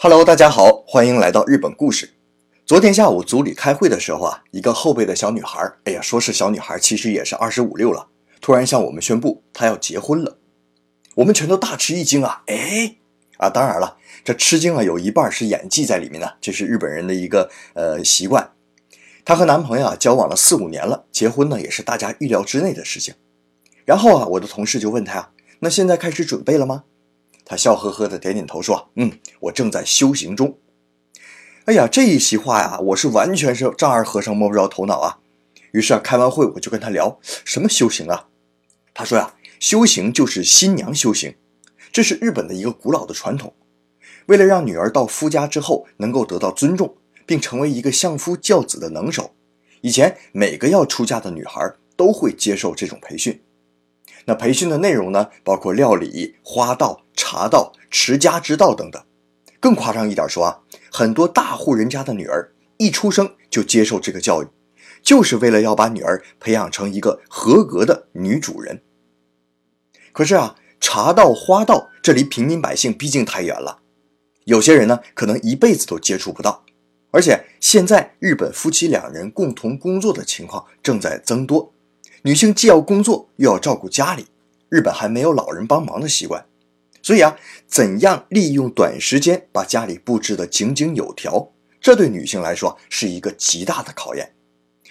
[0.00, 2.10] Hello，大家好，欢迎来到日本故事。
[2.64, 8.06] 昨天下午组里开会的时候啊，一个后辈的小女孩，哎呀，说是小女孩，其实也是二十五六了，
[8.40, 10.38] 突然向我们宣布她要结婚了。
[11.16, 12.44] 我们全都大吃一惊啊！
[12.46, 12.94] 哎，
[13.38, 18.52] 啊，当然了，这吃惊啊有一半是演技在里面的，这是日本人的一个呃习惯。
[19.24, 23.14] 她和男朋友啊交往了四五年了，结婚呢也是大家预料之内的事情。
[23.84, 26.84] 然后啊，我的同事就问她呀，那现在开始准备了吗？
[27.50, 29.10] 他笑呵呵的点点头说：“嗯，
[29.40, 30.58] 我正在修行中。”
[31.64, 35.20] 哎呀，这一席话呀，我是完全是丈二和尚摸不着头脑啊。
[35.72, 38.28] 于是啊，开完会我就跟他聊什么修行啊。
[38.92, 41.36] 他说呀，修行就是新娘修行，
[41.90, 43.54] 这是日本的一个古老的传统。
[44.26, 49.34] 为了让女儿到夫家之后能够得到尊重，并成为一个相夫教子的能手，
[49.80, 53.42] 以前每个要出嫁的女孩都会接受这种培训。
[54.26, 59.04] 那培训的内容呢，包括料理、花道、茶道、持家之道等等。
[59.60, 60.60] 更夸张一点说啊，
[60.90, 64.46] 很多大户人家的女儿一出生就接受这个教育，
[65.02, 68.80] 就是为了要把女儿培养成一个合格的女主人。
[70.10, 73.80] 可是啊，茶道、花道这离平民百姓毕竟太远了，
[74.44, 76.64] 有些人呢可能一辈子都接触不到。
[77.10, 81.74] 而且现在日本夫妻两人共同工作的情况正在增多。
[82.22, 84.28] 女性既要工作又要照顾家里，
[84.70, 86.46] 日本还没有老人帮忙的习惯，
[87.08, 94.34] 所以啊，怎样利用短时间把家里布置得井井有条，这对女性来说是一个极大的考验。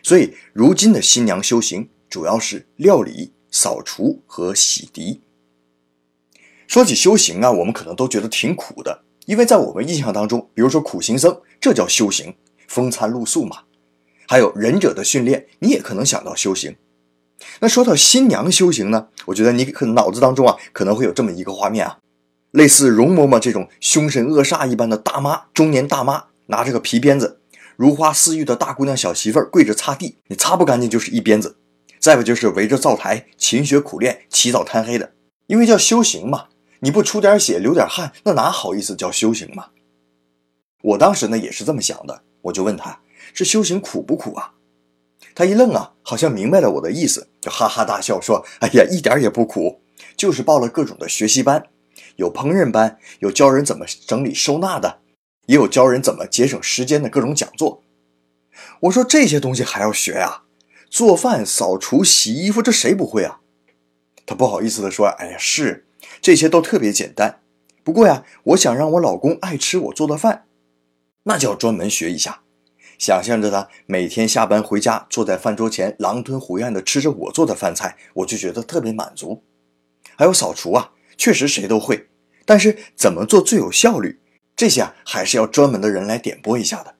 [0.00, 5.18] 所以，如今的新娘修行主要是料理、扫除和洗涤。
[6.68, 12.36] 说起修行啊，我们可能都觉得挺苦的，因为在我们印象当中，比如说苦行僧，这叫修行，
[12.68, 13.62] 风餐露宿嘛。
[14.28, 16.76] 还有忍者的训练，你也可能想到修行。
[17.58, 21.98] 那说到新娘修行呢，我觉得你可脑子当中啊可能会有这么一个画面啊，
[22.54, 27.40] 类似容嬷嬷这种凶神恶煞一般的大妈，中年大妈拿着个皮鞭子，
[27.74, 31.56] 如花似玉的大姑娘小媳妇儿跪着擦地，你擦不干净就是一鞭子；
[31.98, 35.14] 再不就是围着灶台勤学苦练，起早贪黑的，
[35.48, 36.46] 因为叫修行嘛，
[36.78, 39.70] 你不出点血流点汗，那哪好意思叫修行嘛？
[40.82, 43.00] 我当时呢也是这么想的，我就问他，
[43.34, 44.52] 这修行苦不苦啊？
[45.34, 49.80] 他一愣啊，好像明白了我的意思，就哈哈大笑说：“哎呀，一点也不苦，
[50.16, 51.66] 就是报了各种的学习班，
[52.16, 55.00] 有烹饪班，有教人怎么整理收纳的，
[55.46, 57.82] 也有教人怎么节省时间的各种讲座。”
[58.82, 60.42] 我说：“这些东西还要学呀？
[60.88, 63.40] 做饭、扫除、洗衣服，这谁不会啊？”
[64.26, 65.86] 他不好意思地说：“哎呀，是，
[66.20, 67.40] 这些都特别简单。
[67.82, 70.46] 不过呀，我想让我老公爱吃我做的饭，
[71.24, 72.42] 那就要专门学一下。”
[72.96, 79.42] 想象着他每天下班回家，坐在饭桌前狼吞虎咽地吃着我做的饭菜，我就觉得特别满足。
[80.16, 82.08] 还有扫除啊，确实谁都会，
[82.44, 84.20] 但是怎么做最有效率，
[84.56, 86.94] 这些还是要专门的人来点拨一下的。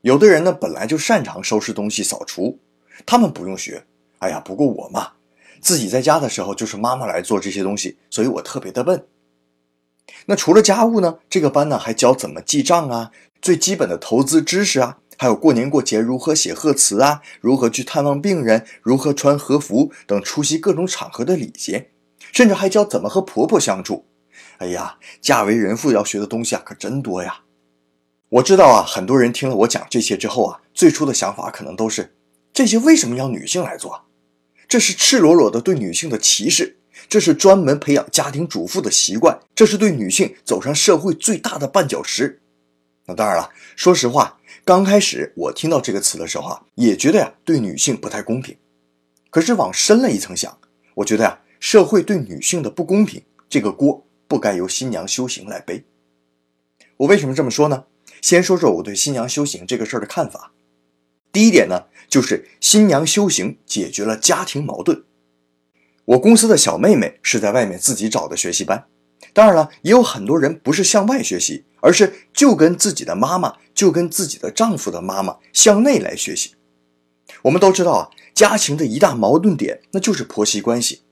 [0.00, 2.58] 有的人呢本来就擅长收拾东西、扫除，
[3.06, 3.84] 他们不用学。
[4.18, 5.12] 哎呀，不过我嘛，
[5.60, 9.06] 自己在家的时候就是妈妈来做这些东西，所以我特别的笨。
[10.26, 14.98] 那除了家务呢，这个班呢还教怎么记账啊，最基本的投资知识啊。
[15.18, 21.91] 还有过年过节如何写贺词啊，如何去探望病人，如何穿和服等出席各种场合的礼节，
[22.32, 24.06] 甚至还教怎么和婆婆相处。
[24.58, 27.42] 哎呀，嫁为人妇要学的东西啊，可真多呀！
[28.28, 32.14] 我知道啊，很多人听了我讲这些之后啊，最初的想法可能都是：
[32.52, 34.06] 这些为什么要女性来做？
[34.66, 36.78] 这是赤裸裸的对女性的歧视，
[37.08, 42.40] 这是专门培养家庭主妇的习惯，这是对女性走上社会最大的绊脚石。
[43.04, 44.38] 那当然了，说实话。
[44.64, 48.56] 刚开始我听到这个词的时候啊，也觉得呀对女性不太公平。
[49.28, 50.56] 可是往深了一层想，
[50.94, 55.84] 我觉得呀社会对女性的不公平，这个锅不该由新娘修行来背。
[56.96, 57.84] 我为什么这么说呢？
[58.20, 60.52] 先说说我对新娘修行这个事儿的看法。
[61.30, 65.04] 第一点呢，就是新娘修行解决了家庭矛盾。
[66.04, 68.88] 我公司的小妹妹是在外面自己找的学习班。
[69.32, 76.56] 当然了，也有很多人不是向外学习，而是就跟自己的妈妈，就跟自己的丈夫的妈妈向内来学习。
[77.42, 81.02] 我们都知道啊，家庭的一大矛盾点那就是婆媳关系。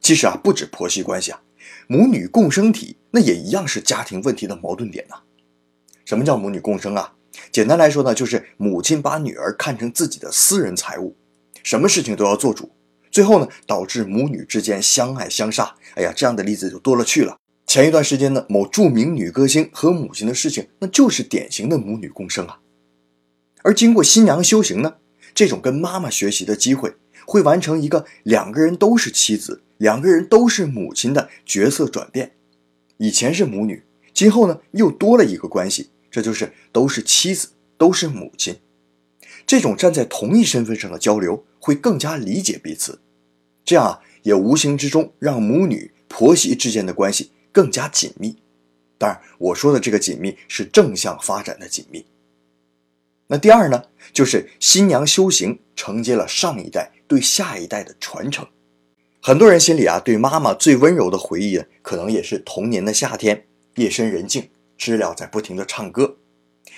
[0.00, 1.40] 其实啊，不止婆媳关系啊，
[1.88, 5.16] 母女共生体那也一样是家庭问题的矛盾点呐。
[6.04, 7.14] 什么叫母女共生啊？
[7.50, 11.16] 简单来说呢，就是母亲把女儿看成自己的私人财物，
[11.62, 12.70] 什么事情都要做主，
[13.10, 15.74] 最后呢，导致母女之间相爱相杀。
[15.96, 17.36] 哎呀，这样的例子就多了去了。
[17.66, 22.60] 前一段时间呢，某著名女歌星和母亲的事情，那就是典型的母女共生啊。
[23.62, 24.94] 而经过新娘修行呢，
[25.34, 26.94] 这种跟妈妈学习的机会，
[27.26, 32.32] 会完成一个两个人都是妻子、两个人都是母亲的角色转变。
[32.98, 33.84] 以前是母女，
[34.14, 38.56] 今后呢又多了一个关系，这就是都是妻子，都是母亲。
[39.46, 43.00] 这种站在同一身份上的交流，会更加理解彼此，
[43.64, 48.36] 这样啊，也无形之中让母女、婆媳之间的关系更加紧密。
[48.98, 52.06] 当然，我说的这个紧密是正向发展的紧密。
[53.28, 58.48] 那第二呢，就是新娘修行承接了上一代对下一代的传承。
[59.26, 66.18] 很多人心里啊，对妈妈最温柔的回忆，可能也是童年的夏天，夜深人静，知了在不停的唱歌，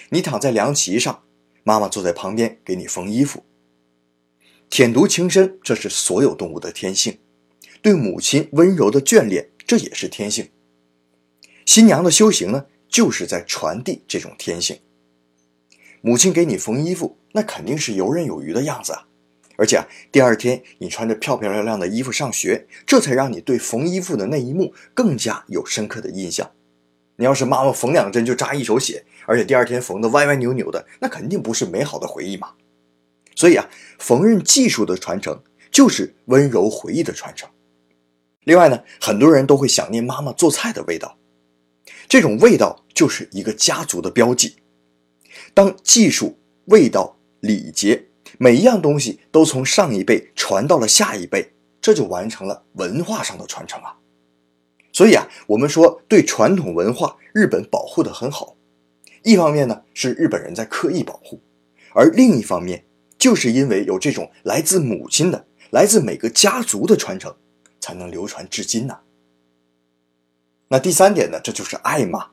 [0.08, 1.24] 你躺在凉席上，
[1.62, 3.44] 妈妈坐在旁边给你缝衣服。
[4.70, 7.18] 舔犊情深，这是所有动物的天性，
[7.82, 10.48] 对母亲温柔的眷恋，这也是天性。
[11.66, 14.78] 新娘的修行呢，就是在传递这种天性。
[16.00, 19.07] 母亲给你缝衣服，那肯定是游刃有余的样子啊。
[19.58, 26.48] 而且啊，第二天你穿着漂漂亮亮的衣服上学，这才让你对缝衣服的那一幕更加有深刻的印象。
[27.16, 32.52] 你要是妈妈缝两针就扎一手血，而且第二天缝的歪歪扭扭的，那肯定不是美好的回忆嘛。
[33.34, 33.68] 所以啊，
[33.98, 37.50] 缝纫技术的传承就是温柔回忆的传承。
[38.44, 41.18] 另外呢，很多人都会想念妈妈做菜的味道，
[42.08, 44.54] 这种味道就是一个家族的标记。
[45.52, 48.04] 当技术、味道、礼节。
[48.36, 53.96] 每一样东西都从上一辈传到了下一辈，这就完成了文化上的传承啊。
[54.92, 58.56] 所以啊，我们说对传统文化，日本保护的很好。
[59.22, 61.40] 一方面呢，是日本人在刻意保护；
[61.94, 62.84] 而另一方面，
[63.18, 67.34] 就是因为有这种来自母亲的、来自每个家族的传承，
[67.80, 68.98] 才能流传至今呢。
[70.68, 72.30] 那第三点呢，这就是爱嘛。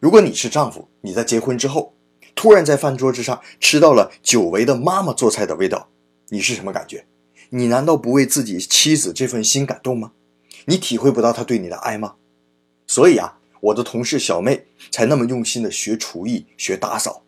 [0.00, 1.94] 如果你是丈夫，你在结婚之后。
[2.40, 5.90] 突然在饭桌之上吃到了久违的妈妈做菜的味道，
[6.30, 7.04] 你是什么感觉？
[7.50, 10.12] 你难道不为自己妻子这份心感动吗？
[10.64, 12.14] 你体会不到她对你的爱吗？
[12.86, 17.24] 所以啊，我的同事小妹才那么用心的学厨艺、学打扫，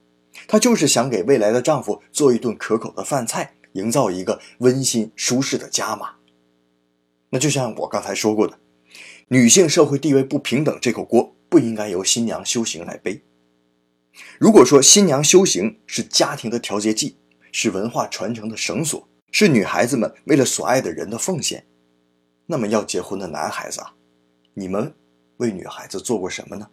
[0.49, 6.13] 她就是想给未来的丈夫做一顿可口的饭菜，营造一个温馨舒适的家嘛。
[7.29, 8.59] 那就像我刚才说过的，
[9.29, 13.23] 女性社会地位不平等这口锅不应该由新娘修行来背。
[14.39, 17.17] 如果说新娘修行是家庭的调节剂，
[17.51, 21.65] 是文化传承的绳索，是女孩子们为了所爱的人的奉献，
[22.47, 23.95] 那么要结婚的男孩子啊，
[24.55, 24.95] 你们
[25.39, 26.69] 为女孩子做过什么呢？